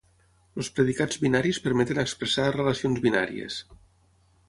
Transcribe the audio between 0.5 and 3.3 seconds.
Els predicats binaris permeten expressar relacions